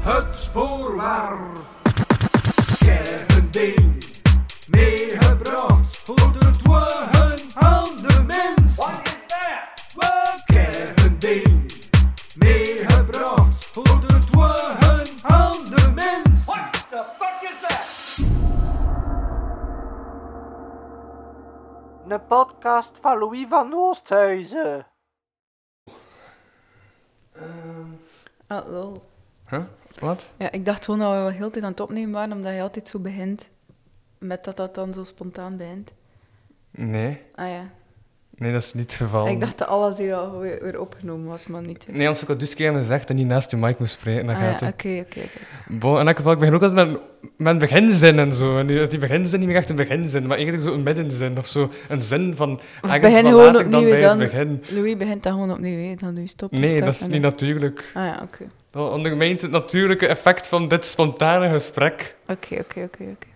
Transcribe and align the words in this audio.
Het 0.00 0.48
voorwaar. 0.52 1.56
Ding 3.56 4.04
meegebracht 4.70 5.96
voor 5.96 6.32
de 6.32 6.50
dwagen 6.62 7.38
aan 7.54 7.84
de 7.84 8.22
mens. 8.26 8.76
Wat 8.76 9.00
is 9.04 9.26
dat? 9.26 9.94
We 9.94 11.04
een 11.04 11.18
ding 11.18 11.72
meegebracht 12.38 13.66
voor 13.66 14.00
de 14.00 14.18
dwagen 14.30 15.06
aan 15.22 15.64
de 15.74 15.92
mens. 15.94 16.44
What 16.44 16.86
the 16.88 17.04
fuck 17.18 17.50
is 17.50 17.60
that? 17.60 18.26
Een 22.08 22.26
podcast 22.26 22.98
van 23.00 23.18
Louis 23.18 23.46
van 23.48 23.74
Oosthuizen. 23.74 24.86
Ah, 28.46 28.70
lol. 28.70 29.02
Huh? 29.48 29.62
Wat? 29.98 30.32
Ja, 30.38 30.52
ik 30.52 30.64
dacht 30.64 30.84
gewoon 30.84 31.00
dat 31.00 31.10
we 31.10 31.16
wel 31.16 31.28
heel 31.28 31.50
tijd 31.50 31.64
aan 31.64 31.70
het 31.70 31.80
opnemen 31.80 32.10
waren, 32.10 32.36
omdat 32.36 32.54
je 32.54 32.60
altijd 32.60 32.88
zo 32.88 32.98
begint 32.98 33.48
met 34.18 34.44
dat 34.44 34.56
dat 34.56 34.74
dan 34.74 34.94
zo 34.94 35.04
spontaan 35.04 35.56
begint. 35.56 35.92
Nee. 36.70 37.20
Ah 37.34 37.48
ja. 37.48 37.62
Nee, 38.38 38.52
dat 38.52 38.62
is 38.62 38.74
niet 38.74 38.90
het 38.90 39.00
geval. 39.00 39.28
Ik 39.28 39.40
dacht 39.40 39.58
dat 39.58 39.68
alles 39.68 39.98
hier 39.98 40.14
al 40.14 40.38
weer, 40.38 40.62
weer 40.62 40.80
opgenomen 40.80 41.26
was, 41.26 41.46
maar 41.46 41.60
niet. 41.60 41.86
Dus. 41.86 41.96
Nee, 41.96 42.08
als 42.08 42.26
ik 42.26 42.38
dus 42.38 42.54
keer 42.54 42.74
gezegd 42.74 43.10
en 43.10 43.16
niet 43.16 43.26
naast 43.26 43.50
je 43.50 43.56
mic 43.56 43.78
moest 43.78 43.92
spreken, 43.92 44.26
dan 44.26 44.34
ah, 44.34 44.40
gaat 44.40 44.60
ja, 44.60 44.66
het. 44.66 44.74
oké, 44.74 45.04
oké, 45.06 45.18
oké. 45.18 45.38
Bon, 45.68 45.98
in 46.00 46.06
elk 46.06 46.16
geval, 46.16 46.32
ik 46.32 46.38
begin 46.38 46.54
ook 46.54 46.62
altijd 46.62 46.88
met, 46.88 47.00
met 47.36 47.52
een 47.52 47.58
beginzin 47.58 48.18
en 48.18 48.32
zo. 48.32 48.58
En 48.58 48.66
nu 48.66 48.80
is 48.80 48.88
die 48.88 48.98
beginzin 48.98 49.38
niet 49.38 49.48
meer 49.48 49.56
echt 49.56 49.70
een 49.70 49.76
beginzin, 49.76 50.26
maar 50.26 50.36
eigenlijk 50.36 50.66
zo 50.66 50.74
een 50.74 50.82
middenzin 50.82 51.38
of 51.38 51.46
zo. 51.46 51.70
Een 51.88 52.02
zin 52.02 52.36
van, 52.36 52.60
ergens 52.82 53.00
begin 53.00 53.22
van 53.22 53.32
laat 53.34 53.60
ik 53.60 53.70
dan 53.70 53.84
bij 53.84 54.00
het 54.02 54.18
begin. 54.18 54.62
Louis 54.68 54.96
begint 54.96 55.22
dan 55.22 55.32
gewoon 55.32 55.50
opnieuw, 55.52 55.96
dan 55.96 56.14
doe 56.14 56.22
je 56.22 56.28
stop. 56.28 56.50
Nee, 56.50 56.80
dat 56.80 56.94
is 56.94 57.00
niet 57.00 57.10
dan- 57.10 57.20
natuurlijk. 57.20 57.90
Ah 57.94 58.04
ja, 58.04 58.20
oké. 58.22 58.44
Dat 58.70 58.92
ondermijnt 58.92 59.42
het 59.42 59.50
natuurlijke 59.50 60.06
effect 60.06 60.48
van 60.48 60.68
dit 60.68 60.84
spontane 60.84 61.48
gesprek. 61.48 62.16
Oké, 62.28 62.54
oké, 62.54 62.80
oké, 62.82 63.02
oké. 63.02 63.26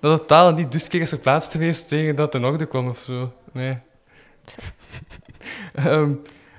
Dat 0.00 0.18
het 0.18 0.28
taal 0.28 0.52
niet 0.52 0.72
dus 0.72 0.88
keer 0.88 1.00
is 1.00 1.10
geplaatst 1.10 1.52
geweest 1.52 1.88
tegen 1.88 2.16
dat 2.16 2.32
het 2.32 2.42
in 2.42 2.48
orde 2.48 2.66
kwam 2.66 2.88
of 2.88 2.98
zo. 2.98 3.32
Nee. 3.52 3.78
Ehm, 5.74 6.10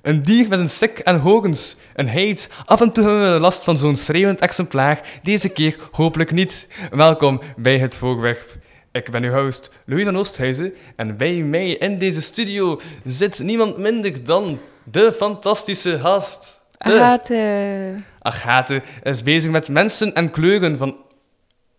een 0.02 0.22
dier 0.22 0.48
met 0.48 0.60
een 0.60 0.70
sik 0.70 1.00
en 1.00 1.20
hogens, 1.20 1.76
een 1.96 2.10
heid. 2.10 2.50
Af 2.66 2.82
en 2.82 2.92
toe 2.92 3.04
hebben 3.04 3.34
we 3.34 3.40
last 3.40 3.64
van 3.64 3.78
zo'n 3.78 3.96
schreeuwend 3.96 4.40
exemplaar. 4.40 5.20
Deze 5.24 5.50
keer 5.50 5.76
hopelijk 5.92 6.32
niet. 6.32 6.68
Welkom 6.92 7.42
bij 7.58 7.78
het 7.78 7.96
voorwerp. 7.96 8.60
Ik 8.92 9.12
ben 9.12 9.24
uw 9.24 9.32
host 9.32 9.72
Louis 9.86 10.04
van 10.04 10.18
Oosthuizen 10.18 10.74
en 10.96 11.18
bij 11.18 11.34
mij 11.34 11.70
in 11.70 11.98
deze 11.98 12.22
studio 12.22 12.80
zit 13.04 13.40
niemand 13.40 13.78
minder 13.78 14.24
dan 14.24 14.60
de 14.84 15.14
fantastische 15.14 16.00
gast. 16.00 16.62
De 16.78 17.02
Agathe. 17.02 17.96
Agathe 18.20 18.82
is 19.04 19.24
bezig 19.24 19.52
met 19.52 19.70
mensen 19.70 20.14
en 20.14 20.30
kleuren 20.30 20.78
van... 20.78 20.96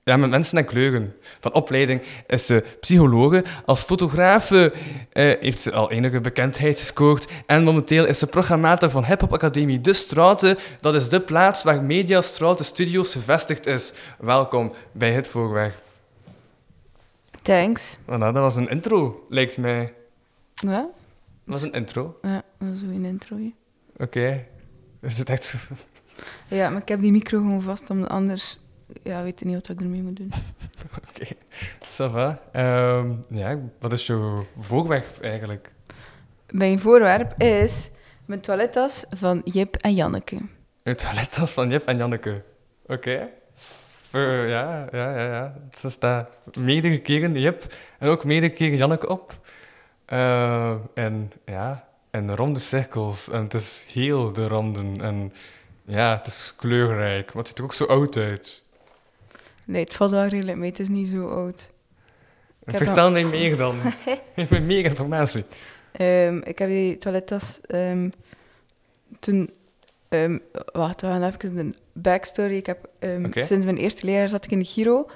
Ja, 0.05 0.17
met 0.17 0.31
mensen 0.31 0.59
en 0.59 0.65
kleuren. 0.65 1.15
Van 1.41 1.53
opleiding 1.53 2.03
is 2.27 2.47
ze 2.47 2.65
psychologe. 2.81 3.45
Als 3.65 3.83
fotografe 3.83 4.73
eh, 5.13 5.41
heeft 5.41 5.61
ze 5.61 5.73
al 5.73 5.91
enige 5.91 6.21
bekendheid 6.21 6.79
gescoord. 6.79 7.31
En 7.47 7.65
momenteel 7.65 8.07
is 8.07 8.19
ze 8.19 8.27
programmator 8.27 8.91
van 8.91 9.05
Hip 9.05 9.21
Hop 9.21 9.33
Academie 9.33 9.81
De 9.81 9.93
Straten. 9.93 10.59
Dat 10.81 10.95
is 10.95 11.09
de 11.09 11.21
plaats 11.21 11.63
waar 11.63 11.83
Media 11.83 12.21
Straten 12.21 12.65
Studios 12.65 13.13
gevestigd 13.13 13.67
is. 13.67 13.93
Welkom 14.19 14.73
bij 14.93 15.13
het 15.13 15.29
voorwerp. 15.29 15.83
Thanks. 17.43 17.97
Voilà, 18.05 18.19
dat 18.19 18.35
was 18.35 18.57
een 18.57 18.69
intro, 18.69 19.27
lijkt 19.29 19.59
mij. 19.59 19.93
Ja? 20.55 20.81
Dat 20.81 20.91
was 21.45 21.63
een 21.63 21.73
intro. 21.73 22.19
Ja, 22.23 22.43
dat 22.59 22.75
is 22.75 22.83
een 22.83 23.05
intro. 23.05 23.37
Oké. 23.97 24.47
Is 25.01 25.19
het 25.19 25.29
echt 25.29 25.45
zo... 25.45 25.59
Ja, 26.49 26.71
maar 26.71 26.81
ik 26.81 26.89
heb 26.89 27.01
die 27.01 27.13
micro 27.13 27.39
gewoon 27.39 27.63
vast, 27.63 27.91
omdat 27.91 28.09
anders... 28.09 28.59
Ja, 29.03 29.23
weet 29.23 29.45
niet 29.45 29.55
wat 29.55 29.69
ik 29.69 29.81
ermee 29.81 30.03
moet 30.03 30.17
doen. 30.17 30.33
Oké, 31.09 31.27
va. 31.89 32.43
Ehm, 32.53 33.13
ja, 33.29 33.59
wat 33.79 33.93
is 33.93 34.07
jouw 34.07 34.47
voorwerp 34.59 35.21
eigenlijk? 35.21 35.73
Mijn 36.51 36.79
voorwerp 36.79 37.43
is 37.43 37.91
mijn 38.25 38.41
toilettas 38.41 39.05
van 39.11 39.41
Jip 39.45 39.77
en 39.77 39.95
Janneke. 39.95 40.39
Het 40.83 40.99
toilettas 40.99 41.53
van 41.53 41.71
Jip 41.71 41.85
en 41.85 41.97
Janneke. 41.97 42.43
Oké. 42.87 43.29
Ja, 44.13 44.47
ja, 44.47 44.89
ja, 44.93 45.27
ja. 45.27 45.55
Ze 45.71 45.91
staat 45.91 46.29
meerdere 46.59 47.01
keren 47.01 47.41
Jip 47.41 47.75
en 47.99 48.09
ook 48.09 48.25
meerdere 48.25 48.53
keren 48.53 48.77
Janneke 48.77 49.09
op. 49.09 49.41
Eh, 50.05 50.75
en 50.95 51.33
ja, 51.45 51.89
en 52.11 52.37
ronde 52.37 52.61
cirkels. 52.61 53.29
En 53.29 53.43
het 53.43 53.55
is 53.55 53.87
heel 53.93 54.33
de 54.33 54.47
randen. 54.47 55.01
En 55.01 55.33
ja, 55.85 56.17
het 56.17 56.27
is 56.27 56.55
kleurrijk. 56.57 57.27
Maar 57.27 57.37
het 57.37 57.47
ziet 57.47 57.59
er 57.59 57.65
ook 57.65 57.73
zo 57.73 57.85
oud 57.85 58.17
uit. 58.17 58.65
Nee, 59.73 59.83
het 59.85 59.95
valt 59.95 60.11
wel 60.11 60.27
redelijk 60.27 60.59
mee. 60.59 60.71
Het 60.71 60.79
is 60.79 60.89
niet 60.89 61.09
zo 61.09 61.29
oud. 61.29 61.71
heb 62.65 62.77
Vertel 62.85 63.11
mij 63.11 63.25
meer 63.25 63.57
dan. 63.57 63.77
Geef 64.35 64.51
me 64.51 64.61
meer 64.61 64.85
informatie. 64.85 65.45
Ehm, 65.93 66.41
ik 66.45 66.59
heb 66.59 66.69
die 66.69 66.97
toilettas 66.97 67.61
ehm, 67.61 68.11
toen... 69.21 69.51
ehm, 70.09 70.39
wacht, 70.73 71.01
we 71.01 71.07
gaan 71.07 71.23
even 71.23 71.57
een 71.57 71.75
backstory. 71.93 72.57
Ik 72.57 72.67
heb. 72.67 72.89
Sinds 73.33 73.65
mijn 73.65 73.77
eerste 73.77 74.07
leerjaar 74.07 74.29
zat 74.29 74.45
ik 74.45 74.51
in 74.51 74.59
de 74.59 74.65
Giro. 74.65 75.07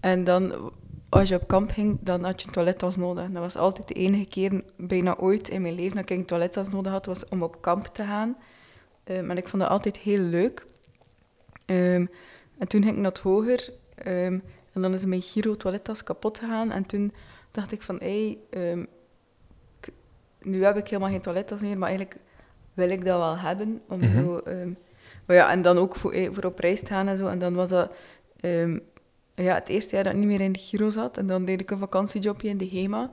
En 0.00 0.24
dan, 0.24 0.72
als 1.08 1.28
je 1.28 1.34
op 1.34 1.48
kamp 1.48 1.70
ging, 1.70 1.98
dan 2.00 2.24
had 2.24 2.40
je 2.40 2.46
een 2.46 2.52
toilettas 2.52 2.96
nodig. 2.96 3.24
En 3.24 3.32
dat 3.32 3.42
was 3.42 3.56
altijd 3.56 3.88
de 3.88 3.94
enige 3.94 4.26
keer, 4.26 4.62
bijna 4.76 5.16
ooit 5.16 5.48
in 5.48 5.62
mijn 5.62 5.74
leven, 5.74 5.96
dat 5.96 6.10
ik 6.10 6.16
een 6.16 6.24
toilettas 6.24 6.68
nodig 6.68 6.92
had, 6.92 7.06
was 7.06 7.28
om 7.28 7.42
op 7.42 7.60
kamp 7.60 7.86
te 7.86 8.02
gaan. 8.02 8.36
En 9.04 9.36
ik 9.36 9.48
vond 9.48 9.62
dat 9.62 9.70
altijd 9.70 9.96
heel 9.96 10.18
leuk. 10.18 10.66
En 11.66 12.10
toen 12.68 12.82
ging 12.82 12.96
ik 12.96 13.02
wat 13.02 13.18
hoger. 13.18 13.72
Ehm, 13.96 14.38
en 14.72 14.82
dan 14.82 14.92
is 14.94 15.04
mijn 15.04 15.22
Giro 15.22 15.56
toilettas 15.56 16.02
kapot 16.02 16.38
gegaan. 16.38 16.70
En 16.72 16.86
toen 16.86 17.12
dacht 17.50 17.72
ik 17.72 17.82
van, 17.82 17.96
hé, 17.98 18.38
ehm, 18.50 18.84
k- 19.80 19.88
nu 20.42 20.64
heb 20.64 20.76
ik 20.76 20.88
helemaal 20.88 21.10
geen 21.10 21.20
toilettas 21.20 21.60
meer, 21.60 21.78
maar 21.78 21.88
eigenlijk 21.88 22.20
wil 22.74 22.90
ik 22.90 23.04
dat 23.04 23.18
wel 23.18 23.38
hebben. 23.38 23.80
Om 23.88 23.98
Mhm. 23.98 24.24
zo, 24.24 24.38
ehm, 24.38 24.70
maar 25.26 25.36
ja, 25.36 25.50
en 25.50 25.62
dan 25.62 25.78
ook 25.78 25.96
voor, 25.96 26.12
eh, 26.12 26.28
voor 26.32 26.44
op 26.44 26.58
reis 26.58 26.80
te 26.80 26.86
gaan 26.86 27.08
en 27.08 27.16
zo. 27.16 27.26
En 27.26 27.38
dan 27.38 27.54
was 27.54 27.68
dat 27.68 27.92
ehm, 28.40 28.78
ja, 29.34 29.54
het 29.54 29.68
eerste 29.68 29.94
jaar 29.94 30.04
dat 30.04 30.12
ik 30.12 30.18
niet 30.18 30.28
meer 30.28 30.40
in 30.40 30.52
de 30.52 30.58
Giro 30.58 30.90
zat. 30.90 31.16
En 31.18 31.26
dan 31.26 31.44
deed 31.44 31.60
ik 31.60 31.70
een 31.70 31.78
vakantiejobje 31.78 32.48
in 32.48 32.56
de 32.58 32.68
HEMA. 32.68 33.10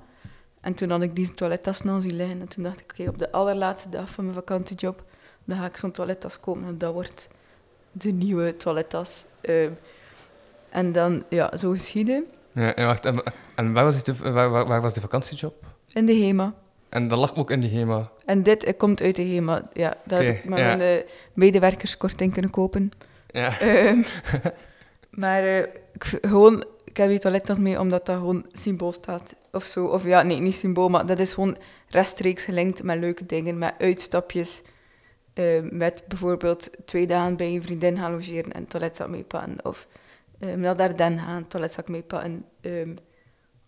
En 0.61 0.73
toen 0.73 0.89
had 0.89 1.01
ik 1.01 1.15
die 1.15 1.33
toilettas 1.33 1.77
snel 1.77 2.01
zien 2.01 2.15
liggen. 2.15 2.39
En 2.41 2.47
toen 2.47 2.63
dacht 2.63 2.79
ik, 2.79 2.91
oké, 2.91 3.09
op 3.09 3.17
de 3.17 3.31
allerlaatste 3.31 3.89
dag 3.89 4.09
van 4.09 4.23
mijn 4.23 4.35
vakantiejob, 4.35 5.03
dan 5.43 5.57
ga 5.57 5.65
ik 5.65 5.77
zo'n 5.77 5.91
toilettas 5.91 6.39
kopen. 6.39 6.63
En 6.65 6.77
dat 6.77 6.93
wordt 6.93 7.27
de 7.91 8.11
nieuwe 8.11 8.57
toilettas. 8.57 9.25
Ehm, 9.41 9.71
en 10.73 10.91
dan, 10.91 11.23
ja, 11.29 11.57
zo 11.57 11.71
geschieden. 11.71 12.25
Ja, 12.51 12.75
en 12.75 12.85
wacht, 12.85 13.05
en, 13.05 13.23
en 13.55 13.73
waar, 13.73 13.83
was 13.83 14.03
die, 14.03 14.13
waar, 14.13 14.49
waar, 14.49 14.67
waar 14.67 14.81
was 14.81 14.93
die 14.93 15.01
vakantiejob? 15.01 15.53
In 15.93 16.05
de 16.05 16.13
HEMA. 16.13 16.53
En 16.89 17.07
dat 17.07 17.19
lag 17.19 17.35
ook 17.35 17.51
in 17.51 17.59
die 17.59 17.69
HEMA. 17.77 18.11
En 18.25 18.43
dit 18.43 18.63
eh, 18.63 18.73
komt 18.77 19.01
uit 19.01 19.15
de 19.15 19.21
HEMA. 19.23 19.69
Ja, 19.73 19.95
daar 20.05 20.19
Oké, 20.19 20.27
heb 20.27 20.37
ik 20.37 20.49
met 20.49 20.59
ja. 20.59 20.75
mijn 20.75 20.79
eh, 20.99 21.05
medewerkerskorting 21.33 22.33
kunnen 22.33 22.51
kopen. 22.51 22.91
Ja. 23.27 23.59
Ehm, 23.59 24.01
maar 25.23 25.43
eh, 25.43 25.57
ik, 25.93 26.17
gewoon, 26.21 26.63
ik 26.85 26.97
heb 26.97 27.09
die 27.09 27.19
toilettas 27.19 27.57
mee 27.57 27.79
omdat 27.79 28.05
dat 28.05 28.17
gewoon 28.17 28.45
symbool 28.51 28.91
staat. 28.91 29.35
Of 29.51 29.65
zo. 29.65 29.85
Of 29.85 30.03
ja, 30.05 30.21
nee, 30.23 30.39
niet 30.39 30.55
symbool, 30.55 30.89
maar 30.89 31.05
dat 31.05 31.19
is 31.19 31.33
gewoon 31.33 31.57
rechtstreeks 31.89 32.43
gelinkt 32.43 32.83
met 32.83 32.99
leuke 32.99 33.25
dingen, 33.25 33.57
met 33.57 33.73
uitstapjes. 33.79 34.61
eh, 35.33 35.45
met 35.69 36.03
bijvoorbeeld 36.07 36.69
twee 36.85 37.07
dagen 37.07 37.35
bij 37.35 37.47
een 37.47 37.63
vriendin 37.63 37.97
gaan 37.97 38.11
logeren 38.11 38.51
en 38.51 38.67
toiletzak 38.67 39.07
meepakken. 39.07 39.65
Of 39.65 39.87
eh, 40.47 40.53
naar 40.53 40.77
Dardenne 40.77 41.17
gaan, 41.17 41.47
toiletzak 41.47 41.87
meepakken. 41.87 42.45
ehm 42.61 42.95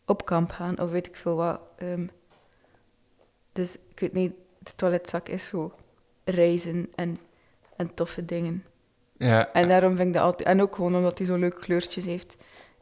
op 0.06 0.26
kamp 0.26 0.52
gaan, 0.52 0.80
of 0.80 0.90
weet 0.90 1.08
ik 1.08 1.16
veel 1.16 1.36
wat. 1.36 1.62
ehm. 1.76 2.08
dus 3.52 3.76
ik 3.90 4.00
weet 4.00 4.14
niet, 4.14 4.34
de 4.60 4.72
toiletzak 4.76 5.28
is 5.28 5.48
zo 5.48 5.74
reizen 6.24 6.90
en, 6.96 7.20
en 7.76 7.94
toffe 7.94 8.26
dingen. 8.26 8.64
ja. 9.18 9.54
En 9.54 9.68
daarom 9.68 9.96
vind 9.96 10.08
ik 10.08 10.14
dat 10.14 10.24
altijd... 10.24 10.48
En 10.48 10.62
ook 10.62 10.76
gewoon 10.76 10.96
omdat 10.96 11.18
hij 11.18 11.28
zo 11.28 11.36
leuke 11.36 11.60
kleurtjes 11.60 12.06
heeft, 12.06 12.38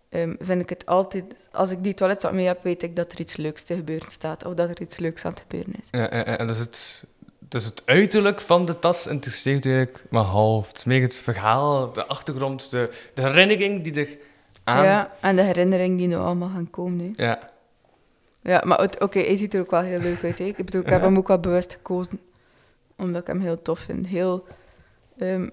ehm, 0.09 0.35
vind 0.39 0.61
ik 0.61 0.69
het 0.69 0.85
altijd... 0.85 1.23
Als 1.51 1.71
ik 1.71 1.83
die 1.83 1.93
toiletzak 1.93 2.33
mee 2.33 2.45
heb, 2.45 2.63
weet 2.63 2.83
ik 2.83 2.95
dat 2.95 3.11
er 3.11 3.19
iets 3.19 3.35
leuks 3.35 3.63
te 3.63 3.75
gebeuren 3.75 4.11
staat. 4.11 4.45
Of 4.45 4.53
dat 4.53 4.69
er 4.69 4.81
iets 4.81 4.97
leuks 4.97 5.25
aan 5.25 5.31
het 5.31 5.41
gebeuren 5.41 5.73
is. 5.79 5.87
Ja, 5.91 6.09
en, 6.09 6.39
en 6.39 6.47
dus, 6.47 6.59
het, 6.59 7.03
dus 7.53 7.65
het 7.65 7.81
uiterlijk 7.85 8.41
van 8.41 8.65
de 8.65 8.79
tas 8.79 9.07
interesseert 9.07 9.65
eigenlijk. 9.65 10.03
Het 10.67 10.75
is 10.77 10.83
meer 10.83 11.01
het 11.01 11.15
verhaal, 11.15 11.93
de 11.93 12.05
achtergrond, 12.05 12.71
de, 12.71 12.91
de 13.13 13.21
herinnering 13.21 13.83
die 13.83 14.05
er 14.05 14.17
aan... 14.63 14.83
Ja, 14.83 15.13
en 15.19 15.35
de 15.35 15.41
herinnering 15.41 15.97
die 15.97 16.07
nu 16.07 16.15
allemaal 16.15 16.49
gaan 16.49 16.69
komen. 16.69 17.13
Hè. 17.15 17.25
Ja. 17.25 17.51
Ja, 18.41 18.61
maar 18.65 18.89
oké, 18.99 19.19
hij 19.19 19.35
ziet 19.35 19.53
er 19.53 19.59
ook 19.59 19.71
wel 19.71 19.81
heel 19.81 19.99
leuk 19.99 20.23
uit. 20.23 20.39
Hè. 20.39 20.45
Ik 20.45 20.55
bedoel, 20.55 20.81
ik 20.81 20.89
heb 20.89 20.99
Ja. 20.99 21.05
hem 21.05 21.17
ook 21.17 21.27
wel 21.27 21.39
bewust 21.39 21.73
gekozen. 21.73 22.19
Omdat 22.97 23.21
ik 23.21 23.27
hem 23.27 23.39
heel 23.39 23.61
tof 23.61 23.79
vind. 23.79 24.07
Heel... 24.07 24.45
ehm, 25.17 25.49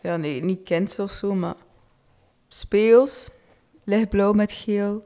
ja, 0.00 0.16
nee, 0.16 0.44
niet 0.44 0.62
kinds 0.62 0.98
of 0.98 1.12
zo, 1.12 1.34
maar... 1.34 1.54
Speels. 2.48 3.28
Lichtblauw 3.84 4.32
met 4.32 4.52
geel. 4.52 5.04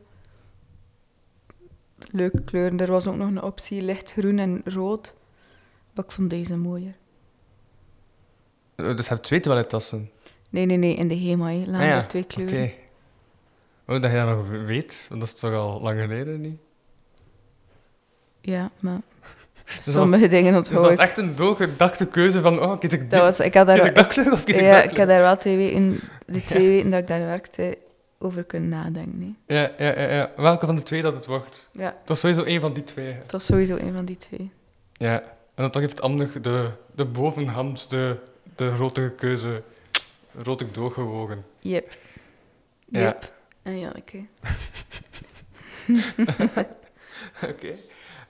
Leuke 2.10 2.42
kleuren. 2.42 2.78
Er 2.80 2.90
was 2.90 3.06
ook 3.06 3.16
nog 3.16 3.28
een 3.28 3.42
optie 3.42 3.82
lichtgroen 3.82 4.38
en 4.38 4.60
rood. 4.64 5.14
Maar 5.94 6.04
ik 6.04 6.10
vond 6.10 6.30
deze 6.30 6.56
mooier. 6.56 6.94
Eh, 8.74 8.96
Dus 8.96 9.06
je 9.06 9.12
hebt 9.12 9.24
twee 9.26 9.40
toilettassen. 9.40 10.10
Nee, 10.50 10.66
nee, 10.66 10.76
nee, 10.76 10.94
in 10.94 11.08
de 11.08 11.18
HEMA 11.18 11.52
lagen 11.52 11.74
Ah 11.74 11.80
ja, 11.86 11.96
er 11.96 12.06
twee 12.06 12.24
kleuren. 12.24 12.62
Oké. 12.62 12.72
Oh, 13.86 14.02
dat 14.02 14.10
je 14.10 14.16
dat 14.16 14.26
nog 14.26 14.48
weet, 14.48 15.06
want 15.08 15.20
dat 15.20 15.32
is 15.34 15.40
toch 15.40 15.54
al 15.54 15.80
lang 15.80 16.00
geleden 16.00 16.40
niet? 16.40 16.58
Ja, 18.40 18.70
maar 18.80 19.00
dat 19.84 19.94
sommige 19.94 20.28
dingen 20.28 20.52
Dus 20.52 20.68
dat 20.68 20.78
onthoud 20.78 20.92
ik. 20.92 20.98
echt 20.98 21.18
een 21.18 21.34
doorgedachte 21.36 22.06
keuze 22.06 22.40
van, 22.40 22.60
oh, 22.62 22.78
kies 22.78 22.92
ik 22.92 23.00
dit, 23.00 23.10
Dat 23.10 23.20
was, 23.20 23.40
ik 23.40 23.54
had 23.54 23.68
kies 23.68 23.84
ik 23.84 23.94
dat 23.94 24.06
kleur 24.06 24.32
of 24.32 24.44
kies 24.44 24.56
ik 24.56 24.62
ja, 24.64 24.74
dat 24.74 24.84
ik 24.84 24.90
kleur? 24.90 24.98
had 24.98 25.08
daar 25.08 25.22
wel 25.22 25.36
twee 25.36 25.56
weken, 25.56 26.00
die 26.26 26.44
twee 26.54 26.68
weken 26.68 26.90
dat 26.90 27.00
ik 27.00 27.06
daar 27.06 27.20
werkte, 27.20 27.78
over 28.18 28.44
kunnen 28.44 28.68
nadenken. 28.68 29.36
Ja, 29.46 29.70
ja, 29.78 30.00
ja, 30.00 30.08
ja. 30.10 30.30
Welke 30.36 30.66
van 30.66 30.74
de 30.74 30.82
twee 30.82 31.02
dat 31.02 31.14
het 31.14 31.26
wordt? 31.26 31.68
Ja, 31.72 31.96
Het 32.00 32.08
was 32.08 32.20
sowieso 32.20 32.42
één 32.42 32.60
van 32.60 32.72
die 32.72 32.84
twee. 32.84 33.12
het 33.12 33.32
was 33.32 33.44
sowieso 33.46 33.76
een 33.76 33.94
van 33.94 34.04
die 34.04 34.16
twee. 34.16 34.50
Ja. 34.92 35.22
En 35.54 35.62
dan 35.62 35.70
toch 35.70 35.82
heeft 35.82 36.00
Ander 36.02 36.42
de, 36.42 36.70
de 36.94 37.04
bovenhand 37.04 37.90
de, 37.90 38.16
de 38.56 38.70
keuze 39.16 39.62
rood 40.42 40.60
ik 40.60 40.74
doorgewogen. 40.74 41.44
Yep. 41.60 41.96
Ja. 42.84 43.00
Yep. 43.00 43.32
En 43.62 43.78
ja, 43.78 43.88
oké. 43.98 44.26
Oké. 47.50 47.74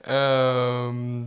Ehm. 0.01 1.23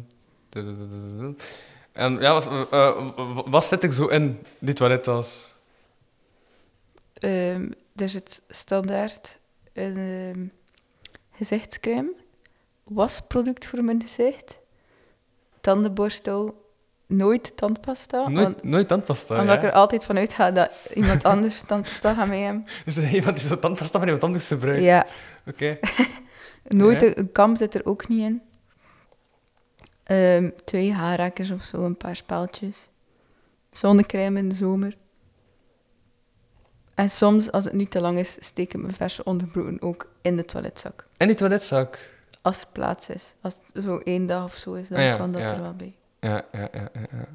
En 1.91 2.19
ja, 2.19 2.33
wat, 2.33 2.45
eh, 2.71 3.09
wat- 3.35 3.47
wat 3.47 3.65
zit 3.65 3.83
ik 3.83 3.91
zo 3.91 4.07
in 4.07 4.39
die 4.59 4.73
toilettas? 4.73 5.55
Ehm, 7.13 7.69
er 7.95 8.09
zit 8.09 8.41
standaard 8.49 9.39
een 9.73 10.51
gezichtscrème, 11.31 12.11
wasproduct 12.83 13.65
voor 13.65 13.83
mijn 13.83 14.01
gezicht, 14.01 14.59
tandenborstel, 15.67 16.65
nooit 17.07 17.57
tandpasta. 17.57 18.27
Nooit, 18.27 18.43
want- 18.45 18.63
nooit 18.63 18.87
tandpasta, 18.87 19.39
omdat 19.41 19.55
ik 19.55 19.61
ja? 19.61 19.67
er 19.67 19.73
altijd 19.73 20.05
van 20.05 20.17
uitga 20.17 20.51
dat 20.51 20.69
iemand 20.93 21.23
anders 21.33 21.61
tandpasta 21.61 22.13
gaat 22.13 22.27
mee 22.27 22.43
hebben. 22.43 22.65
Er 22.85 23.13
iemand 23.13 23.37
die 23.37 23.47
zo 23.47 23.59
tandpasta 23.59 23.97
van 23.97 24.07
iemand 24.07 24.23
anders 24.23 24.47
gebruikt? 24.47 24.83
Ja, 24.83 25.05
Oké. 25.47 25.79
nooit 26.81 27.01
Ja. 27.01 27.11
een, 27.17 27.31
kam 27.31 27.55
zit 27.55 27.73
er 27.75 27.85
ook 27.85 28.07
niet 28.07 28.21
in. 28.21 28.41
Ehm, 30.03 30.49
twee 30.65 30.93
haarrakkers 30.93 31.51
of 31.51 31.63
zo, 31.63 31.85
een 31.85 31.97
paar 31.97 32.15
spaaltjes. 32.15 32.89
Zonnecrème 33.71 34.39
in 34.39 34.49
de 34.49 34.55
zomer. 34.55 34.97
En 36.95 37.09
soms, 37.09 37.51
als 37.51 37.63
het 37.63 37.73
niet 37.73 37.91
te 37.91 37.99
lang 38.01 38.17
is, 38.17 38.37
steek 38.39 38.73
ik 38.73 38.81
mijn 38.81 38.93
verse 38.93 39.23
onderbroeken 39.23 39.81
ook 39.81 40.09
in 40.21 40.35
de 40.37 40.45
toiletzak. 40.45 41.07
En 41.17 41.27
die 41.27 41.35
toiletzak? 41.35 41.99
Als 42.47 42.61
er 42.61 42.67
plaats 42.71 43.09
is. 43.09 43.35
Als 43.41 43.61
het 43.73 43.83
zo 43.83 43.97
één 43.97 44.25
dag 44.25 44.43
of 44.43 44.53
zo 44.55 44.73
is, 44.73 44.87
dan 44.87 44.97
Ah 44.97 45.03
ja, 45.03 45.17
kan 45.17 45.31
dat 45.31 45.41
ja. 45.41 45.53
er 45.53 45.61
wel 45.61 45.73
bij. 45.73 45.95
Ja, 46.19 46.45
ja, 46.51 46.67
ja, 46.71 46.89
ja. 46.93 47.25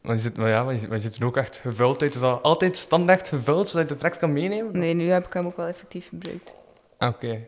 Maar 0.00 0.14
je 0.14 0.20
zit, 0.20 0.36
maar 0.36 0.48
ja, 0.48 0.64
maar 0.64 0.74
je, 0.74 0.80
maar 0.88 0.96
je 0.96 1.02
zit 1.02 1.22
ook 1.22 1.36
echt 1.36 1.56
gevuld 1.56 2.02
uit. 2.02 2.14
Is 2.14 2.20
dat 2.20 2.42
altijd 2.42 2.76
standaard 2.76 3.28
gevuld, 3.28 3.68
zodat 3.68 3.86
je 3.86 3.92
het 3.92 4.02
direct 4.02 4.18
kan 4.18 4.32
meenemen? 4.32 4.78
Nee, 4.78 4.94
nu 4.94 5.08
heb 5.08 5.26
ik 5.26 5.32
hem 5.32 5.46
ook 5.46 5.56
wel 5.56 5.66
effectief 5.66 6.08
gebruikt. 6.08 6.54
Ah, 6.98 7.08
Oké. 7.08 7.40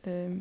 Ehm, 0.00 0.32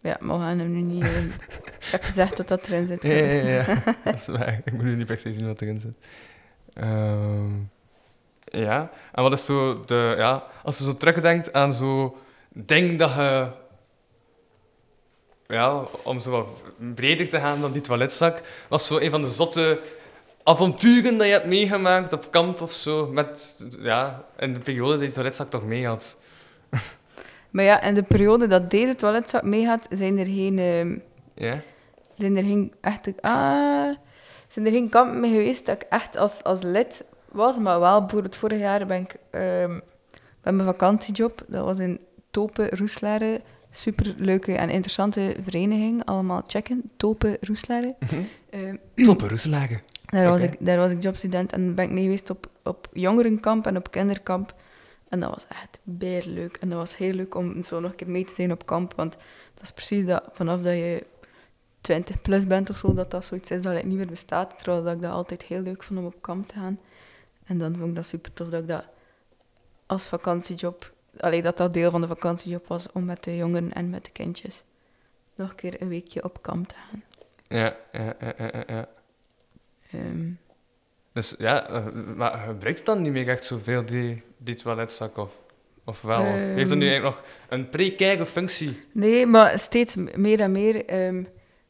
ja, 0.00 0.16
maar 0.20 0.36
we 0.38 0.42
gaan 0.44 0.58
hem 0.58 0.72
nu 0.72 0.80
niet... 0.80 1.02
ehm, 1.04 1.26
ik 1.80 1.88
heb 1.90 2.02
gezegd 2.02 2.36
dat 2.36 2.48
dat 2.48 2.66
erin 2.66 2.86
zit. 2.86 3.02
Ja, 3.02 3.12
ja, 3.12 3.24
ja, 3.32 3.64
ja. 3.66 3.82
dat 4.04 4.14
is 4.14 4.26
waar. 4.26 4.60
Ik 4.64 4.72
moet 4.72 4.82
nu 4.82 4.96
niet 4.96 5.06
per 5.06 5.18
se 5.18 5.32
zien 5.32 5.46
wat 5.46 5.60
erin 5.60 5.80
zit. 5.80 5.96
Ehm, 6.74 7.50
ja, 8.44 8.90
en 9.12 9.22
wat 9.22 9.32
is 9.32 9.44
zo 9.44 9.84
de... 9.84 10.14
Ja, 10.16 10.44
als 10.62 10.78
je 10.78 10.84
zo 10.84 10.96
terugdenkt 10.96 11.52
aan 11.52 11.72
zo 11.74 12.16
ding 12.48 12.98
dat 12.98 13.14
je... 13.14 13.60
Ja, 15.52 15.84
om 16.02 16.18
zo 16.20 16.30
wat 16.30 16.46
breder 16.94 17.28
te 17.28 17.38
gaan 17.38 17.60
dan 17.60 17.72
die 17.72 17.80
toiletzak, 17.80 18.42
was 18.68 18.86
zo 18.86 18.98
een 18.98 19.10
van 19.10 19.22
de 19.22 19.28
zotte 19.28 19.78
avonturen 20.42 21.16
dat 21.18 21.26
je 21.26 21.32
hebt 21.32 21.46
meegemaakt 21.46 22.12
op 22.12 22.30
kamp 22.30 22.60
of 22.60 22.72
zo, 22.72 23.06
met, 23.06 23.56
ja, 23.78 24.24
in 24.38 24.54
de 24.54 24.60
periode 24.60 24.92
dat 24.92 25.00
die 25.00 25.10
toiletzak 25.10 25.50
toch 25.50 25.64
mee 25.64 25.86
had. 25.86 26.18
Maar 27.50 27.64
ja, 27.64 27.82
in 27.82 27.94
de 27.94 28.02
periode 28.02 28.46
dat 28.46 28.70
deze 28.70 28.94
toiletzak 28.94 29.42
meegaat, 29.42 29.86
zijn 29.90 30.18
er 30.18 30.26
geen... 30.26 30.56
Ja? 31.34 31.60
zijn 32.16 32.36
er 32.36 32.44
geen 32.44 32.72
echte... 32.80 33.14
Ah, 33.20 33.94
zijn 34.48 34.66
er 34.66 34.72
geen 34.72 34.88
kampen 34.88 35.20
mee 35.20 35.30
geweest 35.30 35.66
dat 35.66 35.82
ik 35.82 35.86
echt 35.88 36.16
als, 36.16 36.42
als 36.42 36.62
lid 36.62 37.04
was. 37.28 37.58
Maar 37.58 37.80
wel, 37.80 38.00
bijvoorbeeld 38.00 38.36
vorig 38.36 38.58
jaar 38.58 38.86
ben 38.86 39.00
ik 39.00 39.16
ehm 39.30 39.78
bij 40.42 40.52
mijn 40.52 40.68
vakantiejob. 40.68 41.44
Dat 41.46 41.64
was 41.64 41.78
in 41.78 42.00
Topen, 42.30 42.68
Roeslaren. 42.68 43.40
Super 43.74 44.14
leuke 44.18 44.52
en 44.52 44.70
interessante 44.70 45.36
vereniging. 45.42 46.04
Allemaal 46.04 46.42
checken. 46.46 46.90
Topen, 46.96 47.36
Roeslaren. 47.40 47.94
Ehm, 48.50 48.76
Toppe 49.06 49.28
Roeselagen. 49.28 49.80
daar, 50.06 50.28
was 50.28 50.40
ik, 50.40 50.56
daar 50.58 50.78
was 50.78 50.90
ik 50.90 51.02
jobstudent 51.02 51.52
en 51.52 51.74
ben 51.74 51.84
ik 51.84 51.90
mee 51.90 52.02
geweest 52.02 52.30
op, 52.30 52.50
op 52.62 52.88
jongerenkamp 52.92 53.66
en 53.66 53.76
op 53.76 53.90
kinderkamp. 53.90 54.54
En 55.08 55.20
dat 55.20 55.30
was 55.30 55.46
echt 55.48 55.78
leuk. 56.26 56.56
En 56.56 56.68
dat 56.68 56.78
was 56.78 56.96
heel 56.96 57.12
leuk 57.12 57.34
om 57.34 57.62
zo 57.62 57.80
nog 57.80 57.90
een 57.90 57.96
keer 57.96 58.10
mee 58.10 58.24
te 58.24 58.32
zijn 58.32 58.52
op 58.52 58.66
kamp. 58.66 58.94
Want 58.94 59.12
dat 59.54 59.62
is 59.62 59.72
precies 59.72 60.04
dat, 60.04 60.28
vanaf 60.32 60.60
dat 60.60 60.72
je 60.72 61.06
20 61.80 62.20
plus 62.20 62.46
bent 62.46 62.70
of 62.70 62.76
zo, 62.76 62.94
dat 62.94 63.10
dat 63.10 63.24
zoiets 63.24 63.50
is 63.50 63.62
dat 63.62 63.74
het 63.74 63.84
niet 63.84 63.96
meer 63.96 64.06
bestaat. 64.06 64.56
Terwijl 64.56 64.82
dat 64.82 64.94
ik 64.94 65.02
dat 65.02 65.12
altijd 65.12 65.42
heel 65.42 65.60
leuk 65.60 65.82
vond 65.82 65.98
om 65.98 66.06
op 66.06 66.22
kamp 66.22 66.48
te 66.48 66.54
gaan. 66.54 66.78
En 67.44 67.58
dan 67.58 67.76
vond 67.76 67.88
ik 67.88 67.94
dat 67.94 68.06
super 68.06 68.32
tof 68.32 68.48
dat 68.48 68.60
ik 68.60 68.68
dat 68.68 68.84
als 69.86 70.04
vakantiejob, 70.04 70.92
alleen 71.18 71.42
dat 71.42 71.56
dat 71.56 71.74
deel 71.74 71.90
van 71.90 72.00
de 72.00 72.06
vakantiejob 72.06 72.66
was 72.66 72.86
om 72.92 73.04
met 73.04 73.24
de 73.24 73.36
jongeren 73.36 73.72
en 73.72 73.90
met 73.90 74.04
de 74.04 74.10
kindjes 74.10 74.62
nog 75.36 75.48
een 75.50 75.54
keer 75.56 75.82
een 75.82 75.88
weekje 75.88 76.24
op 76.24 76.42
kamp 76.42 76.68
te 76.68 76.74
gaan. 76.90 77.02
Ja, 77.48 77.76
ja, 77.92 78.16
ja, 78.38 78.64
ja. 78.66 78.88
Ehm, 79.92 80.30
Dus 81.12 81.34
ja, 81.38 81.68
eh, 81.68 81.86
maar 82.16 82.30
gebruikt 82.38 82.78
het 82.78 82.86
dan 82.86 83.02
niet 83.02 83.12
meer 83.12 83.28
echt 83.28 83.44
zoveel, 83.44 83.84
die, 83.84 84.22
die 84.36 84.54
toiletzak? 84.54 85.16
Of, 85.16 85.38
of 85.84 86.00
wel? 86.02 86.24
Heeft 86.24 86.68
dat 86.68 86.78
nu 86.78 86.84
Ehm. 86.84 86.92
eigenlijk 86.92 87.04
nog 87.16 87.24
een 87.48 87.68
precaire 87.68 88.26
functie? 88.26 88.80
Nee, 88.92 89.26
maar 89.26 89.58
steeds 89.58 89.94
meer 90.16 90.40
en 90.40 90.52
meer. 90.52 90.86
ehm, 90.86 91.24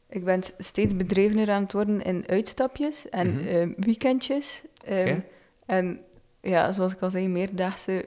ik 0.09 0.23
ben 0.23 0.41
steeds 0.57 0.95
bedrevener 0.95 1.49
aan 1.51 1.63
het 1.63 1.71
worden 1.73 2.01
in 2.01 2.23
uitstapjes 2.27 3.09
en 3.09 3.35
Mhm. 3.35 3.73
weekendjes. 3.77 4.61
Oké. 4.81 5.23
En 5.65 5.99
ja, 6.41 6.71
zoals 6.71 6.93
ik 6.93 7.01
al 7.01 7.09
zei, 7.11 7.27
meerdaagse 7.29 8.05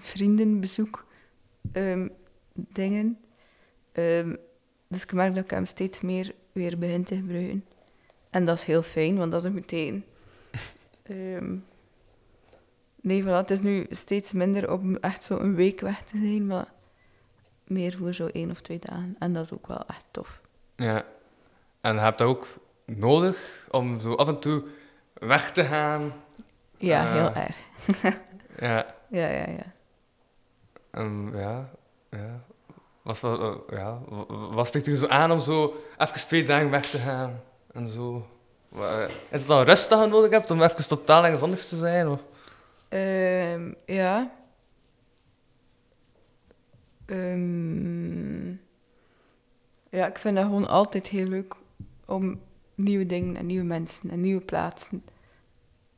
vriendenbezoek 0.00 1.06
ehm, 1.72 2.08
dingen. 2.52 3.18
Ehm, 3.92 4.34
dus 4.88 5.02
ik 5.02 5.12
merk 5.12 5.34
dat 5.34 5.44
ik 5.44 5.50
hem 5.50 5.66
steeds 5.66 6.00
meer 6.00 6.34
weer 6.52 6.78
begin 6.78 7.04
te 7.04 7.14
gebruiken. 7.16 7.64
En 8.30 8.44
dat 8.44 8.56
is 8.58 8.64
heel 8.64 8.82
fijn, 8.82 9.16
want 9.16 9.30
dat 9.32 9.40
is 9.44 9.46
een 9.50 9.56
goed 9.56 9.68
teken. 9.68 10.04
Ehm, 11.02 11.56
nee, 13.00 13.22
voilà, 13.22 13.26
het 13.26 13.50
is 13.50 13.60
nu 13.60 13.86
steeds 13.90 14.32
minder 14.32 14.72
om 14.72 14.96
echt 14.96 15.24
zo 15.24 15.38
een 15.38 15.54
week 15.54 15.80
weg 15.80 16.02
te 16.02 16.16
zijn, 16.18 16.46
maar 16.46 16.72
meer 17.66 17.96
voor 17.96 18.12
zo 18.14 18.26
één 18.26 18.50
of 18.50 18.60
twee 18.60 18.78
dagen. 18.78 19.16
En 19.18 19.32
dat 19.32 19.44
is 19.44 19.52
ook 19.52 19.66
wel 19.66 19.86
echt 19.86 20.04
tof. 20.10 20.40
Ja. 20.76 21.04
En 21.80 21.94
je 21.94 22.00
hebt 22.00 22.18
dat 22.18 22.28
ook 22.28 22.46
nodig 22.86 23.66
om 23.70 24.00
zo 24.00 24.14
af 24.14 24.28
en 24.28 24.40
toe 24.40 24.64
weg 25.14 25.52
te 25.52 25.64
gaan. 25.64 26.12
Ja, 26.76 27.04
Ah. 27.06 27.12
heel 27.12 27.42
erg. 27.42 27.56
Ja. 28.60 28.94
Ja, 29.10 29.28
ja, 29.28 29.48
ja. 29.50 29.72
Ja, 31.32 31.70
ja. 32.10 32.40
Was, 33.02 33.22
eh, 33.22 33.54
ja. 33.70 33.98
wa- 34.08 34.24
wa- 34.26 34.48
Wat 34.54 34.66
spreekt 34.66 34.86
u 34.86 34.96
zo 34.96 35.06
aan 35.06 35.30
om 35.30 35.40
zo 35.40 35.74
even 35.98 36.14
twee 36.14 36.42
dagen 36.42 36.70
weg 36.70 36.90
te 36.90 36.98
gaan? 36.98 37.40
En 37.72 37.88
zo. 37.88 38.26
Is 39.30 39.38
het 39.40 39.46
dan 39.46 39.62
rust 39.64 39.88
dat 39.88 40.02
je 40.04 40.06
nodig 40.10 40.30
hebt 40.30 40.50
om 40.50 40.62
even 40.62 40.86
totaal 40.88 41.24
ergens 41.24 41.42
anders 41.42 41.68
te 41.68 41.76
zijn? 41.76 42.08
Of? 42.08 42.20
Ehm, 42.88 43.72
ja. 43.86 44.30
Ehm, 47.06 48.48
ja, 49.90 50.06
ik 50.06 50.18
vind 50.18 50.36
dat 50.36 50.44
gewoon 50.44 50.68
altijd 50.68 51.06
heel 51.06 51.26
leuk 51.26 51.54
om 52.06 52.40
nieuwe 52.74 53.06
dingen 53.06 53.36
en 53.36 53.46
nieuwe 53.46 53.64
mensen 53.64 54.10
en 54.10 54.20
nieuwe 54.20 54.40
plaatsen. 54.40 55.04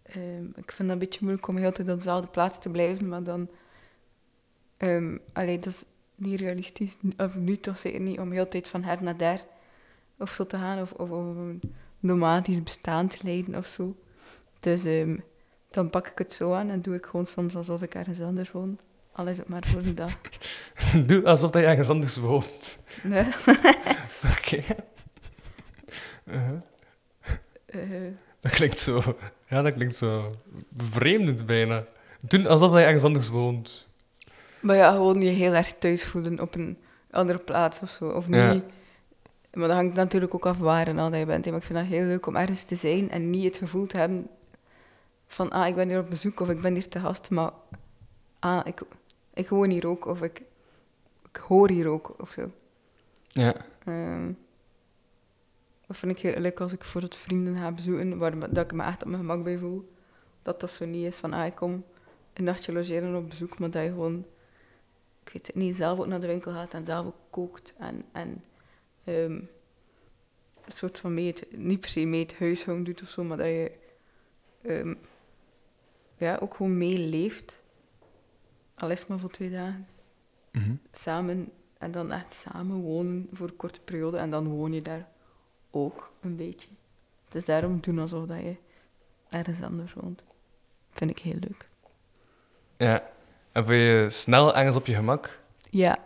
Ehm, 0.02 0.44
ik 0.44 0.72
vind 0.72 0.78
dat 0.78 0.88
een 0.90 0.98
beetje 0.98 1.20
moeilijk 1.22 1.46
om 1.48 1.56
heel 1.56 1.72
tijd 1.72 1.88
op 1.90 1.96
dezelfde 1.96 2.26
plaats 2.28 2.58
te 2.58 2.68
blijven, 2.68 3.08
maar 3.08 3.22
dan... 3.22 3.48
ehm 4.82 5.16
allee, 5.32 5.56
dat 5.58 5.66
is 5.66 5.84
niet 6.14 6.40
realistisch, 6.40 6.96
of 7.16 7.34
nu 7.34 7.56
toch 7.56 7.78
zeker 7.78 8.00
niet, 8.00 8.18
om 8.18 8.32
heel 8.32 8.44
de 8.44 8.50
tijd 8.50 8.68
van 8.68 8.82
her 8.82 9.02
naar 9.02 9.16
daar 9.16 9.40
of 10.18 10.30
zo 10.30 10.46
te 10.46 10.56
gaan, 10.56 10.80
of, 10.80 10.92
of, 10.92 11.10
of 11.10 11.36
een 11.36 11.60
nomadisch 12.00 12.62
bestaan 12.62 13.08
te 13.08 13.18
leiden 13.22 13.54
of 13.54 13.66
zo. 13.66 13.96
Dus 14.60 14.84
ehm, 14.84 15.16
dan 15.70 15.90
pak 15.90 16.06
ik 16.06 16.18
het 16.18 16.32
zo 16.32 16.52
aan 16.52 16.70
en 16.70 16.82
doe 16.82 16.94
ik 16.94 17.06
gewoon 17.06 17.26
soms 17.26 17.54
alsof 17.54 17.82
ik 17.82 17.94
ergens 17.94 18.20
anders 18.20 18.50
woon. 18.50 18.78
Al 19.12 19.26
is 19.26 19.38
het 19.38 19.48
maar 19.48 19.64
voor 19.66 19.80
een 19.80 19.94
dag. 19.94 20.18
Doe 21.06 21.24
alsof 21.24 21.50
dat 21.50 21.62
je 21.62 21.68
ergens 21.68 21.88
anders 21.88 22.16
woont. 22.16 22.84
Nee. 23.02 23.26
Oké. 24.38 24.60
Uh-huh. 26.24 26.60
Eh, 27.66 28.12
Dat 28.40 28.52
klinkt 28.52 28.78
zo... 28.78 29.16
Ja, 29.46 29.62
dat 29.62 29.74
klinkt 29.74 29.96
zo 29.96 30.36
bevreemdend 30.68 31.46
bijna. 31.46 31.84
Doen 32.20 32.46
alsof 32.46 32.70
dat 32.70 32.78
je 32.78 32.84
ergens 32.84 33.04
anders 33.04 33.28
woont. 33.28 33.88
Maar 34.62 34.76
ja, 34.76 34.92
gewoon 34.92 35.20
je 35.20 35.28
heel 35.28 35.52
erg 35.52 35.72
thuis 35.78 36.04
voelen 36.04 36.40
op 36.40 36.54
een 36.54 36.78
andere 37.10 37.38
plaats 37.38 37.82
of 37.82 37.90
zo. 37.90 38.08
Of 38.08 38.26
niet, 38.28 38.36
Ja. 38.36 38.60
Maar 39.52 39.68
dat 39.68 39.76
hangt 39.76 39.94
natuurlijk 39.94 40.34
ook 40.34 40.46
af 40.46 40.58
waar 40.58 40.86
en 40.86 40.98
al 40.98 41.10
dat 41.10 41.18
je 41.18 41.26
bent. 41.26 41.44
hè. 41.44 41.50
Maar 41.50 41.60
ik 41.60 41.66
vind 41.66 41.78
dat 41.78 41.88
heel 41.88 42.06
leuk 42.06 42.26
om 42.26 42.36
ergens 42.36 42.62
te 42.62 42.76
zijn 42.76 43.10
en 43.10 43.30
niet 43.30 43.44
het 43.44 43.56
gevoel 43.56 43.86
te 43.86 43.98
hebben 43.98 44.28
van, 45.26 45.50
ah, 45.50 45.68
ik 45.68 45.74
ben 45.74 45.88
hier 45.88 45.98
op 45.98 46.10
bezoek 46.10 46.40
of 46.40 46.48
ik 46.48 46.60
ben 46.60 46.74
hier 46.74 46.88
te 46.88 47.00
gast, 47.00 47.30
maar 47.30 47.50
ah, 48.38 48.66
ik, 48.66 48.80
ik 49.34 49.48
woon 49.48 49.70
hier 49.70 49.86
ook 49.86 50.06
of 50.06 50.22
ik, 50.22 50.42
ik 51.30 51.36
hoor 51.36 51.70
hier 51.70 51.86
ook 51.86 52.14
of 52.20 52.30
zo. 52.30 52.50
Ja. 53.28 53.54
Ehm, 53.84 54.32
dat 55.86 55.96
vind 55.96 56.12
ik 56.12 56.18
heel 56.18 56.40
leuk 56.40 56.60
als 56.60 56.72
ik 56.72 56.84
voor 56.84 57.00
het 57.02 57.14
vrienden 57.16 57.58
ga 57.58 57.72
bezoeken, 57.72 58.18
waar 58.18 58.38
dat 58.38 58.64
ik 58.64 58.72
me 58.72 58.82
echt 58.82 59.02
op 59.02 59.08
mijn 59.08 59.20
gemak 59.20 59.44
bij 59.44 59.58
voel. 59.58 59.92
Dat 60.42 60.60
dat 60.60 60.70
zo 60.70 60.84
niet 60.84 61.06
is 61.06 61.16
van, 61.16 61.32
ah, 61.32 61.46
ik 61.46 61.54
kom 61.54 61.84
een 62.32 62.44
nachtje 62.44 62.72
logeren 62.72 63.16
op 63.16 63.28
bezoek, 63.28 63.58
maar 63.58 63.70
dat 63.70 63.82
je 63.82 63.88
gewoon, 63.88 64.24
ik 65.24 65.32
weet 65.32 65.46
het 65.46 65.56
niet, 65.56 65.76
zelf 65.76 65.98
ook 65.98 66.06
naar 66.06 66.20
de 66.20 66.26
winkel 66.26 66.52
gaat 66.52 66.74
en 66.74 66.84
zelf 66.84 67.06
ook 67.06 67.16
kookt. 67.30 67.74
En, 67.78 68.04
en 68.12 68.44
ehm, 69.04 69.32
een 70.64 70.72
soort 70.72 70.98
van 70.98 71.14
mee 71.14 71.26
het, 71.26 71.46
niet 71.50 71.80
per 71.80 71.88
se 71.88 72.04
mee 72.04 72.20
het 72.22 72.38
huishouden 72.38 72.84
doet 72.84 73.02
of 73.02 73.08
zo, 73.08 73.24
maar 73.24 73.36
dat 73.36 73.46
je 73.46 73.72
ehm, 74.62 74.94
ja, 76.16 76.38
ook 76.40 76.54
gewoon 76.54 76.78
meeleeft. 76.78 77.62
Al 78.74 78.90
is 78.90 78.98
het 79.00 79.08
maar 79.08 79.18
voor 79.18 79.30
twee 79.30 79.50
dagen 79.50 79.86
Mhm. 80.52 80.74
samen 80.92 81.52
en 81.78 81.90
dan 81.90 82.12
echt 82.12 82.32
samen 82.32 82.76
wonen 82.76 83.28
voor 83.32 83.48
een 83.48 83.56
korte 83.56 83.80
periode 83.80 84.16
en 84.16 84.30
dan 84.30 84.48
woon 84.48 84.72
je 84.72 84.82
daar 84.82 85.08
ook 85.70 86.12
een 86.20 86.36
beetje. 86.36 86.68
Dus 87.28 87.44
daarom 87.44 87.80
doen 87.80 87.98
alsof 87.98 88.26
dat 88.26 88.40
je 88.40 88.56
ergens 89.28 89.62
anders 89.62 89.92
woont. 89.92 90.22
Vind 90.90 91.10
ik 91.10 91.18
heel 91.18 91.38
leuk. 91.40 91.68
Ja. 92.76 93.10
En 93.52 93.64
voel 93.64 93.74
je 93.74 94.06
snel 94.10 94.56
ergens 94.56 94.76
op 94.76 94.86
je 94.86 94.94
gemak? 94.94 95.38
Ja, 95.70 95.98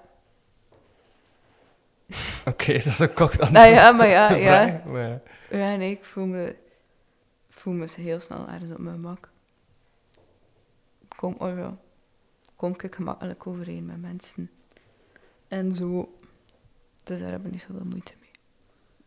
Oké, 2.51 2.73
dat 2.73 2.87
is 2.87 2.99
een 2.99 3.13
kort 3.13 3.41
antwoord. 3.41 3.65
Ah, 3.65 3.71
ja, 3.71 3.93
maar 3.93 4.09
ja, 4.09 4.35
ja. 4.51 4.83
maar 4.87 5.09
ja. 5.09 5.21
ja 5.51 5.77
nee, 5.77 5.91
ik 5.91 6.05
voel 6.05 6.27
me, 6.27 6.57
voel 7.49 7.73
me 7.73 7.89
heel 7.97 8.21
snel 8.21 8.49
ergens 8.49 8.71
op 8.71 8.79
mijn 8.79 8.95
gemak. 8.95 9.29
Kom, 11.17 11.35
oh 11.39 11.57
ja, 11.57 11.77
kom 12.57 12.75
ik 12.79 12.95
gemakkelijk 12.95 13.47
overeen 13.47 13.87
met 13.87 14.01
mensen. 14.01 14.51
En 15.49 15.73
zo. 15.73 16.19
Dus 17.03 17.19
daar 17.19 17.31
hebben 17.31 17.49
we 17.49 17.55
niet 17.55 17.67
zoveel 17.69 17.85
moeite 17.85 18.13
mee. 18.21 18.31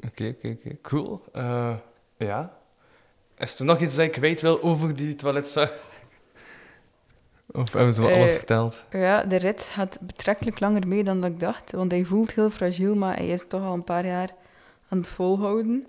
Oké, 0.10 0.36
oké, 0.38 0.58
oké. 0.60 0.77
Cool. 0.81 1.24
Eh, 1.34 1.75
ja. 2.17 2.58
Is 3.38 3.60
er 3.60 3.65
nog 3.65 3.79
iets 3.79 3.96
dat 3.96 4.05
ik 4.05 4.12
kwijt 4.12 4.41
wil 4.41 4.62
over 4.62 4.96
die 4.96 5.15
toiletzak? 5.15 5.74
Of 7.51 7.74
hebben 7.74 7.94
ze 7.94 8.01
wel 8.01 8.12
alles 8.12 8.32
Eh, 8.32 8.36
verteld? 8.38 8.84
Ja, 8.91 9.24
de 9.24 9.36
rit 9.36 9.63
gaat 9.63 9.98
betrekkelijk 10.01 10.60
langer 10.60 10.88
mee 10.88 11.03
dan 11.03 11.22
dat 11.22 11.32
ik 11.32 11.39
dacht. 11.39 11.72
Want 11.72 11.91
hij 11.91 12.03
voelt 12.03 12.32
heel 12.34 12.50
fragiel, 12.50 12.96
maar 12.96 13.15
hij 13.15 13.27
is 13.27 13.48
toch 13.48 13.62
al 13.62 13.74
een 13.74 13.84
paar 13.84 14.06
jaar 14.06 14.29
aan 14.89 14.98
het 14.98 15.08
volhouden. 15.08 15.88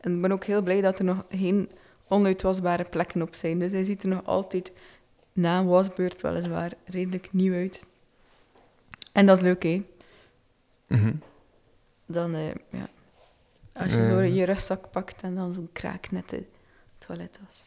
En 0.00 0.14
ik 0.14 0.20
ben 0.22 0.32
ook 0.32 0.44
heel 0.44 0.62
blij 0.62 0.80
dat 0.80 0.98
er 0.98 1.04
nog 1.04 1.24
geen 1.28 1.70
onuitwasbare 2.08 2.84
plekken 2.84 3.22
op 3.22 3.34
zijn. 3.34 3.58
Dus 3.58 3.72
hij 3.72 3.84
ziet 3.84 4.02
er 4.02 4.08
nog 4.08 4.24
altijd, 4.24 4.72
na 5.32 5.58
een 5.58 5.66
wasbeurt 5.66 6.20
weliswaar, 6.22 6.72
redelijk 6.84 7.28
nieuw 7.32 7.54
uit. 7.54 7.80
En 9.12 9.26
dat 9.26 9.36
is 9.36 9.42
leuk, 9.42 9.62
hè. 9.62 9.82
Mhm. 10.86 11.12
Dan, 12.06 12.34
eh, 12.34 12.46
ja. 12.70 12.88
Als 13.72 13.92
je 13.92 13.98
Eh. 13.98 14.06
zo 14.06 14.20
je 14.20 14.44
rugzak 14.44 14.90
pakt 14.90 15.22
en 15.22 15.34
dan 15.34 15.52
zo'n 15.52 15.68
kraaknette 15.72 16.44
toilettas. 16.98 17.64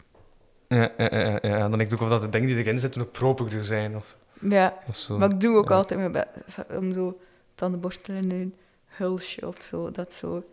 Ja, 0.70 0.92
ja, 0.98 1.08
ja, 1.12 1.20
ja, 1.20 1.40
ja. 1.42 1.60
Dan 1.70 1.78
denk 1.78 1.92
ik 1.92 1.94
ook 1.94 2.02
of 2.02 2.10
dat 2.10 2.22
de 2.22 2.30
dingen 2.30 2.48
die 2.48 2.58
erin 2.58 2.80
zitten 2.80 3.02
ook 3.02 3.12
properder 3.12 3.64
zijn. 3.64 3.96
Of, 3.96 4.18
Ja, 4.42 4.78
of 4.88 4.96
zo. 4.96 5.18
maar 5.18 5.30
ik 5.34 5.40
doe 5.40 5.58
ook 5.58 5.70
Ja. 5.70 5.76
altijd 5.76 6.00
mijn 6.00 6.12
best 6.12 6.58
om 6.78 6.94
zo 6.94 7.20
tandenborstel 7.56 8.16
in 8.16 8.32
een 8.32 8.56
hulsje 8.86 9.48
of 9.48 9.62
zo. 9.62 9.92
Dat, 9.92 10.14
zo. 10.14 10.44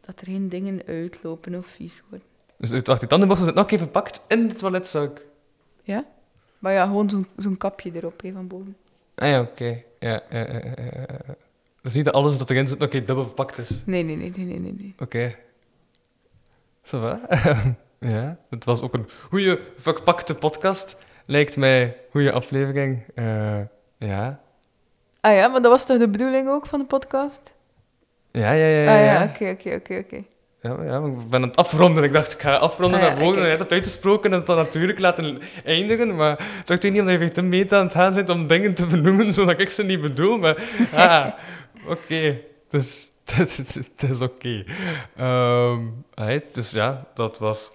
dat 0.00 0.20
er 0.20 0.26
geen 0.26 0.48
dingen 0.48 0.80
uitlopen 0.86 1.54
of 1.54 1.66
vies 1.66 2.02
worden. 2.08 2.26
Dus 2.56 2.70
wacht, 2.82 3.00
die 3.00 3.08
tandenborstel 3.08 3.48
zit 3.48 3.56
nog 3.58 3.66
even 3.70 3.78
verpakt 3.78 4.20
in 4.28 4.48
de 4.48 4.54
toiletzak. 4.54 5.26
Ja? 5.82 6.04
Maar 6.58 6.72
ja, 6.72 6.84
gewoon 6.86 7.10
zo'n 7.10 7.26
zo'n 7.36 7.56
kapje 7.56 7.90
erop 7.94 8.22
hè, 8.22 8.32
van 8.32 8.46
boven. 8.46 8.76
Ah 9.14 9.28
ja, 9.28 9.40
oké. 9.40 9.82
Ja, 9.98 10.22
ja, 10.30 10.38
ja, 10.38 10.46
ja, 10.52 10.72
ja, 10.76 11.06
ja. 11.26 11.34
Dus 11.82 11.92
niet 11.94 12.04
dat 12.04 12.14
alles 12.14 12.38
dat 12.38 12.50
erin 12.50 12.66
zit 12.68 12.78
nog 12.78 12.88
even 12.88 13.06
dubbel 13.06 13.24
verpakt 13.26 13.58
is. 13.58 13.82
Nee, 13.86 14.02
nee, 14.02 14.16
nee, 14.16 14.30
nee, 14.36 14.58
nee, 14.58 14.72
nee. 14.78 14.94
Oké. 14.98 15.34
Zo 16.82 17.00
va? 17.00 17.20
ja, 18.02 18.36
het 18.50 18.64
was 18.64 18.82
ook 18.82 18.94
een 18.94 19.08
goede 19.28 19.60
verpakte 19.76 20.34
podcast. 20.34 20.96
Lijkt 21.26 21.56
mij 21.56 21.96
goede 22.10 22.32
aflevering. 22.32 23.04
Eh, 23.14 23.60
ja. 23.96 24.40
Ah 25.20 25.34
ja, 25.34 25.48
maar 25.48 25.62
dat 25.62 25.70
was 25.70 25.86
toch 25.86 25.98
de 25.98 26.08
bedoeling 26.08 26.48
ook 26.48 26.66
van 26.66 26.78
de 26.78 26.84
podcast? 26.84 27.54
Ja, 28.30 28.52
ja, 28.52 28.66
ja. 28.66 28.82
ja, 28.82 28.98
ah 28.98 29.04
ja. 29.04 29.24
oké, 29.24 29.50
oké, 29.50 29.74
oké, 29.74 29.98
oké. 29.98 30.24
Ja, 30.62 30.84
ja, 30.84 31.06
ik 31.06 31.28
ben 31.28 31.42
aan 31.42 31.48
het 31.48 31.56
afronden. 31.56 32.04
Ik 32.04 32.12
dacht, 32.12 32.32
ik 32.32 32.40
ga 32.40 32.56
afronden 32.56 33.00
Ah, 33.00 33.06
ja, 33.06 33.14
naar 33.14 33.48
hebt 33.48 33.60
het 33.60 33.72
uitgesproken 33.72 34.30
en 34.30 34.36
het 34.36 34.46
dan 34.46 34.56
natuurlijk 34.56 34.98
laten 34.98 35.40
eindigen. 35.64 36.16
Maar 36.16 36.32
ik 36.32 36.66
dacht 36.66 36.82
niet 36.82 37.00
omdat 37.00 37.20
je 37.20 37.30
te 37.30 37.42
meta 37.42 37.78
aan 37.78 37.84
het 37.84 37.94
gaan 37.94 38.14
bent 38.14 38.28
om 38.28 38.46
dingen 38.46 38.74
te 38.74 38.86
benoemen 38.86 39.34
zodat 39.34 39.60
ik 39.60 39.68
ze 39.68 39.82
niet 39.82 40.00
bedoel. 40.00 40.38
Maar 40.38 40.62
ah, 40.94 41.26
oké. 41.86 42.40
Dus 42.68 43.12
het 43.24 43.58
is, 43.58 43.74
het 43.96 44.10
is 44.10 44.20
oké. 44.20 44.64
Ehm, 45.16 45.80
dus 46.52 46.70
ja, 46.70 47.06
dat 47.14 47.38
was 47.38 47.72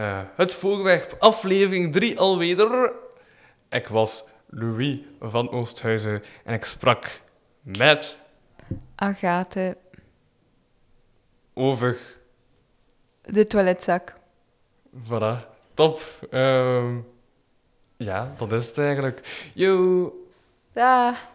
eh, 0.00 0.20
het 0.36 0.54
voorwerp. 0.54 1.16
Aflevering 1.18 1.92
3 1.92 2.18
alweer. 2.18 2.92
Ik 3.68 3.88
was 3.88 4.24
Louis 4.46 4.98
van 5.20 5.50
Oosthuizen 5.50 6.22
en 6.44 6.54
ik 6.54 6.64
sprak 6.64 7.20
met 7.62 8.18
Agathe, 8.94 9.76
over 11.54 11.98
de 13.22 13.46
toiletzak. 13.46 14.14
Voilà, 14.96 15.36
top. 15.74 16.00
Ehm, 16.30 16.98
ja, 17.96 18.34
dat 18.36 18.52
is 18.52 18.66
het 18.66 18.78
eigenlijk. 18.78 19.50
Yo. 19.54 20.12
Dag. 20.72 21.28